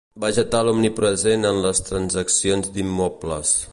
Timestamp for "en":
1.49-1.59